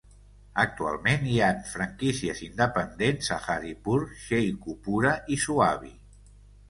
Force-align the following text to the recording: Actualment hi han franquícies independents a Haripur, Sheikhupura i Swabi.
Actualment 0.61 1.27
hi 1.33 1.35
han 1.47 1.59
franquícies 1.73 2.41
independents 2.47 3.29
a 3.35 3.37
Haripur, 3.57 3.99
Sheikhupura 4.25 5.13
i 5.37 5.39
Swabi. 5.45 5.93